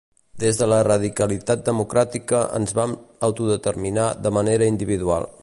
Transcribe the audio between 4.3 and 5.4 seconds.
manera individual.